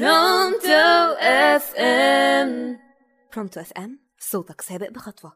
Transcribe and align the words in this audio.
Pronto 0.00 1.14
FM. 1.20 2.78
Pronto 3.34 3.60
FM 3.60 3.98
صوتك 4.18 4.60
سابق 4.60 4.90
بخطوة. 4.90 5.32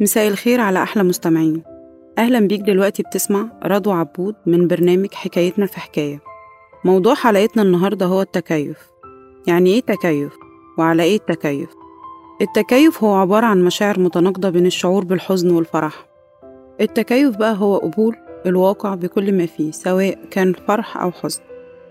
مساء 0.00 0.28
الخير 0.28 0.60
على 0.60 0.82
أحلى 0.82 1.02
مستمعين. 1.02 1.64
أهلا 2.18 2.40
بيك 2.40 2.60
دلوقتي 2.60 3.02
بتسمع 3.02 3.60
رضوى 3.64 3.94
عبود 3.94 4.34
من 4.46 4.68
برنامج 4.68 5.14
حكايتنا 5.14 5.66
في 5.66 5.80
حكاية. 5.80 6.20
موضوع 6.84 7.14
حلقتنا 7.14 7.62
النهاردة 7.62 8.06
هو 8.06 8.22
التكيف. 8.22 8.90
يعني 9.46 9.70
إيه 9.70 9.80
تكيف؟ 9.80 10.32
وعلى 10.78 11.02
إيه 11.02 11.16
التكيف؟ 11.16 11.85
التكيف 12.40 13.04
هو 13.04 13.14
عبارة 13.14 13.46
عن 13.46 13.64
مشاعر 13.64 14.00
متناقضة 14.00 14.50
بين 14.50 14.66
الشعور 14.66 15.04
بالحزن 15.04 15.50
والفرح. 15.50 16.06
التكيف 16.80 17.36
بقى 17.36 17.56
هو 17.58 17.76
قبول 17.76 18.16
الواقع 18.46 18.94
بكل 18.94 19.32
ما 19.32 19.46
فيه 19.46 19.70
سواء 19.70 20.18
كان 20.30 20.52
فرح 20.68 20.96
أو 20.96 21.10
حزن. 21.10 21.40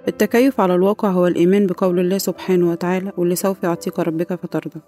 التكيف 0.08 0.62
على 0.62 0.76
الواقع 0.76 1.10
هو 1.10 1.28
الإيمان 1.28 1.68
بقول 1.68 2.00
الله 2.00 2.18
سبحانه 2.18 2.72
وتعالى 2.72 3.12
واللي 3.18 3.36
سوف 3.36 3.64
يعطيك 3.64 4.00
ربك 4.00 4.34
فترضى. 4.34 4.80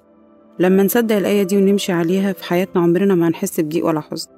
لما 0.59 0.83
نصدق 0.83 1.15
الآية 1.15 1.43
دي 1.43 1.57
ونمشي 1.57 1.91
عليها 1.91 2.33
في 2.33 2.43
حياتنا 2.43 2.81
عمرنا 2.81 3.15
ما 3.15 3.27
هنحس 3.27 3.59
بضيق 3.59 3.85
ولا 3.85 3.99
حزن. 3.99 4.29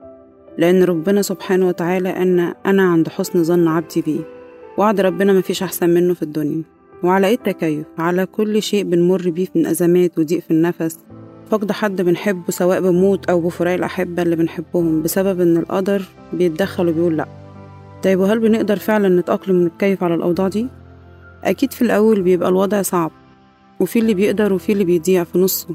لأن 0.58 0.84
ربنا 0.84 1.22
سبحانه 1.22 1.68
وتعالى 1.68 2.10
أن 2.10 2.54
أنا 2.66 2.84
عند 2.84 3.10
حسن 3.10 3.44
ظن 3.44 3.68
عبدي 3.68 4.02
بيه. 4.02 4.22
وعد 4.78 5.02
ربنا 5.02 5.34
مفيش 5.34 5.64
أحسن 5.64 5.90
منه 5.90 6.14
في 6.14 6.24
الدنيا. 6.24 6.64
وعلى 7.04 7.28
إيه 7.28 7.34
التكيف؟ 7.36 7.86
على 7.98 8.26
كل 8.26 8.62
شيء 8.62 8.84
بنمر 8.84 9.30
بيه 9.30 9.48
من 9.56 9.66
أزمات 9.66 10.20
وضيق 10.20 10.40
في 10.40 10.52
النفس. 10.52 11.00
فقد 11.50 11.72
حد 11.72 12.02
بنحبه 12.02 12.44
سواء 12.52 12.82
بموت 12.82 13.30
أو 13.30 13.42
بفراق 13.42 13.74
الأحبة 13.74 14.22
اللي 14.24 14.36
بنحبهم 14.36 15.02
بسبب 15.02 15.42
إن 15.42 15.58
القدر 15.58 16.02
بيتدخل 16.34 16.90
وبيقول 16.90 17.18
لأ. 17.18 17.28
طيب 18.04 18.20
وهل 18.20 18.40
بنقدر 18.40 18.76
فعلا 18.80 19.10
نتأقلم 19.20 19.62
ونتكيف 19.62 20.04
على 20.04 20.16
الأوضاع 20.16 20.48
دي؟ 20.48 20.68
أكيد 21.44 21.74
في 21.74 21.82
الأول 21.82 22.22
بيبقى 22.22 22.50
الوضع 22.50 22.82
صعب 22.82 23.12
وفي 23.80 24.00
اللي 24.00 24.14
بيقدر 24.14 24.54
وفي 24.54 24.72
اللي 24.72 24.84
بيضيع 24.84 25.24
في 25.24 25.38
نصه. 25.38 25.68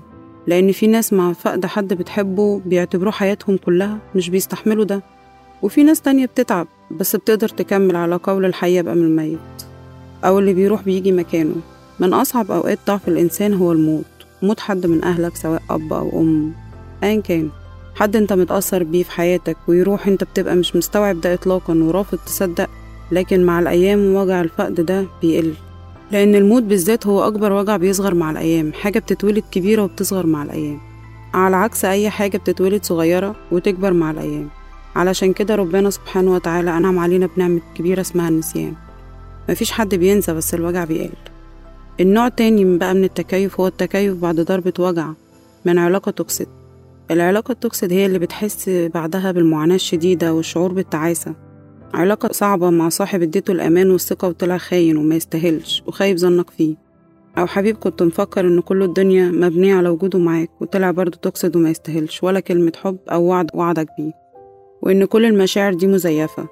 لأن 0.46 0.72
في 0.72 0.86
ناس 0.86 1.12
مع 1.12 1.32
فقد 1.32 1.66
حد 1.66 1.94
بتحبه 1.94 2.60
بيعتبروه 2.66 3.12
حياتهم 3.12 3.56
كلها 3.56 3.98
مش 4.14 4.30
بيستحملوا 4.30 4.84
ده 4.84 5.02
وفي 5.62 5.82
ناس 5.82 6.00
تانية 6.00 6.26
بتتعب 6.26 6.66
بس 6.90 7.16
بتقدر 7.16 7.48
تكمل 7.48 7.96
على 7.96 8.16
قول 8.16 8.44
الحي 8.44 8.76
يبقى 8.76 8.94
من 8.94 9.02
الميت. 9.02 9.38
أو 10.24 10.38
اللي 10.38 10.54
بيروح 10.54 10.82
بيجي 10.82 11.12
مكانه. 11.12 11.54
من 12.00 12.14
أصعب 12.14 12.50
أوقات 12.50 12.78
ضعف 12.86 13.08
الإنسان 13.08 13.54
هو 13.54 13.72
الموت. 13.72 14.04
موت 14.42 14.60
حد 14.60 14.86
من 14.86 15.04
أهلك 15.04 15.36
سواء 15.36 15.62
أب 15.70 15.92
أو 15.92 16.20
أم. 16.20 16.52
أيا 17.04 17.20
كان. 17.20 17.48
حد 17.94 18.16
أنت 18.16 18.32
متأثر 18.32 18.82
بيه 18.82 19.02
في 19.02 19.10
حياتك 19.10 19.56
ويروح 19.68 20.06
أنت 20.06 20.24
بتبقى 20.24 20.56
مش 20.56 20.76
مستوعب 20.76 21.20
ده 21.20 21.34
إطلاقا 21.34 21.74
ورافض 21.74 22.18
تصدق 22.26 22.70
لكن 23.12 23.44
مع 23.44 23.58
الأيام 23.60 24.14
وجع 24.14 24.40
الفقد 24.40 24.80
ده 24.80 25.06
بيقل. 25.22 25.54
لأن 26.12 26.34
الموت 26.34 26.62
بالذات 26.62 27.06
هو 27.06 27.26
أكبر 27.26 27.52
وجع 27.52 27.76
بيصغر 27.76 28.14
مع 28.14 28.30
الأيام 28.30 28.72
حاجة 28.72 28.98
بتتولد 28.98 29.44
كبيرة 29.50 29.82
وبتصغر 29.82 30.26
مع 30.26 30.42
الأيام. 30.42 30.80
على 31.34 31.56
عكس 31.56 31.84
أي 31.84 32.10
حاجة 32.10 32.38
بتتولد 32.38 32.84
صغيرة 32.84 33.36
وتكبر 33.52 33.92
مع 33.92 34.10
الأيام. 34.10 34.48
علشان 34.96 35.32
كده 35.32 35.54
ربنا 35.54 35.90
سبحانه 35.90 36.32
وتعالى 36.34 36.76
أنعم 36.76 36.98
علينا 36.98 37.28
بنعمة 37.36 37.60
كبيرة 37.74 38.00
اسمها 38.00 38.28
النسيان. 38.28 38.74
مفيش 39.48 39.72
حد 39.72 39.94
بينسى 39.94 40.34
بس 40.34 40.54
الوجع 40.54 40.84
بيقل. 40.84 41.10
النوع 42.00 42.28
تاني 42.28 42.64
من 42.64 42.78
بقى 42.78 42.94
من 42.94 43.04
التكيف 43.04 43.60
هو 43.60 43.66
التكيف 43.66 44.14
بعد 44.14 44.40
ضربة 44.40 44.72
وجع 44.78 45.08
من 45.64 45.78
علاقة 45.78 46.10
toxic. 46.10 46.48
العلاقة 47.10 47.52
ال 47.52 47.59
toxic 47.59 47.92
هي 47.92 48.06
اللي 48.06 48.18
بتحس 48.18 48.68
بعدها 48.68 49.32
بالمعاناة 49.32 49.74
الشديدة 49.74 50.34
والشعور 50.34 50.72
بالتعاسة. 50.72 51.34
علاقة 51.94 52.32
صعبة 52.32 52.70
مع 52.70 52.88
صاحب 52.88 53.22
اديته 53.22 53.52
الأمان 53.52 53.90
والثقة 53.90 54.28
وطلع 54.28 54.56
خاين 54.58 54.96
وما 54.96 55.14
يستاهلش 55.14 55.82
وخايب 55.86 56.16
ظنك 56.16 56.50
فيه. 56.50 56.76
أو 57.38 57.46
حبيب 57.46 57.76
كنت 57.76 58.02
مفكر 58.02 58.40
إن 58.46 58.60
كل 58.60 58.82
الدنيا 58.82 59.28
مبنية 59.30 59.74
على 59.74 59.88
وجوده 59.88 60.18
معاك 60.18 60.50
وطلع 60.60 60.90
برضه 60.90 61.18
toxic 61.22 61.56
وما 61.56 61.70
يستاهلش 61.70 62.22
ولا 62.22 62.40
كلمة 62.40 62.72
حب 62.82 62.96
أو 63.12 63.22
وعد 63.24 63.50
وعدك 63.54 63.86
بيه. 63.98 64.12
وإن 64.82 65.04
كل 65.04 65.24
المشاعر 65.24 65.74
دي 65.74 65.86
مزيفة. 65.86 66.48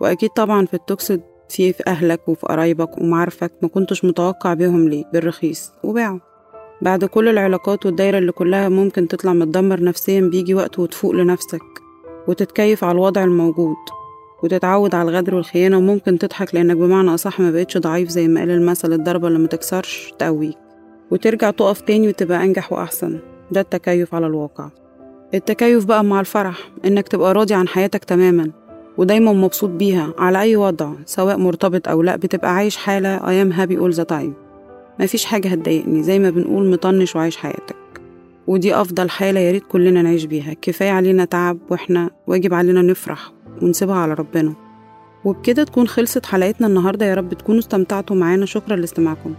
وأكيد 0.00 0.30
طبعا 0.30 0.66
في 0.66 0.74
ال 0.74 0.82
toxic 0.82 1.20
في 1.50 1.72
في 1.72 1.82
أهلك 1.86 2.28
وفي 2.28 2.46
قرايبك 2.46 2.98
ومعارفك 2.98 3.52
ما 3.62 3.68
كنتش 3.68 4.04
متوقع 4.04 4.54
بيهم 4.54 4.88
ليه 4.88 5.04
بالرخيص. 5.12 5.72
وباعوا. 5.84 6.18
بعد 6.82 7.04
كل 7.04 7.28
العلاقات 7.28 7.86
والدايرة 7.86 8.18
اللي 8.18 8.32
كلها 8.32 8.68
ممكن 8.68 9.08
تطلع 9.08 9.32
متدمر 9.32 9.82
نفسيا 9.82 10.20
بيجي 10.20 10.54
وقت 10.54 10.78
وتفوق 10.78 11.12
لنفسك. 11.14 11.62
وتتكيف 12.28 12.84
على 12.84 12.92
الوضع 12.92 13.24
الموجود. 13.24 13.76
وتتعود 14.42 14.94
على 14.94 15.10
الغدر 15.10 15.34
والخيانة 15.34 15.78
وممكن 15.78 16.18
تضحك 16.18 16.54
لأنك 16.54 16.76
بمعنى 16.76 17.14
أصح 17.14 17.40
ما 17.40 17.50
بقتش 17.50 17.78
ضعيف 17.78 18.08
زي 18.08 18.28
ما 18.28 18.40
قال 18.40 18.50
المثل 18.50 18.92
الضربة 18.92 19.28
اللي 19.28 19.38
ما 19.38 19.46
تكسرش 19.46 20.12
تقويك. 20.18 20.56
وترجع 21.10 21.50
تقف 21.50 21.80
تاني 21.80 22.08
وتبقى 22.08 22.44
أنجح 22.44 22.72
وأحسن. 22.72 23.18
ده 23.50 23.60
التكيف 23.60 24.14
على 24.14 24.26
الواقع. 24.26 24.68
التكيف 25.34 25.84
بقى 25.84 26.04
مع 26.04 26.20
الفرح 26.20 26.70
إنك 26.84 27.08
تبقى 27.08 27.34
راضي 27.34 27.54
عن 27.54 27.68
حياتك 27.68 28.04
تماما. 28.04 28.50
ودايما 28.98 29.32
مبسوط 29.32 29.70
بيها 29.70 30.14
على 30.18 30.40
أي 30.40 30.56
وضع 30.56 30.92
سواء 31.06 31.36
مرتبط 31.36 31.88
أو 31.88 32.02
لأ 32.02 32.16
بتبقى 32.16 32.54
عايش 32.54 32.76
حالة 32.76 33.18
I 33.18 33.46
am 33.46 33.56
happy 33.56 33.76
all 33.82 33.96
the 34.00 34.04
time. 34.12 34.32
مفيش 35.00 35.24
حاجة 35.24 35.48
هتضايقني 35.48 36.02
زي 36.02 36.18
ما 36.18 36.30
بنقول 36.30 36.70
مطنش 36.70 37.16
وعايش 37.16 37.36
حياتك. 37.36 37.76
ودي 38.46 38.74
أفضل 38.74 39.10
حالة 39.10 39.40
ياريت 39.40 39.62
كلنا 39.68 40.02
نعيش 40.02 40.24
بيها. 40.24 40.52
كفاية 40.62 40.90
علينا 40.90 41.24
تعب 41.24 41.58
وإحنا 41.70 42.10
واجب 42.26 42.54
علينا 42.54 42.82
نفرح 42.82 43.32
ونسيبها 43.62 43.96
على 43.96 44.14
ربنا. 44.14 44.52
وبكده 45.24 45.64
تكون 45.64 45.88
خلصت 45.88 46.26
حلقتنا 46.26 46.66
النهاردة. 46.66 47.06
يا 47.06 47.14
رب 47.14 47.34
تكونوا 47.34 47.60
استمتعتوا 47.60 48.16
معانا. 48.16 48.46
شكرا 48.46 48.76
لاستماعكم. 48.76 49.34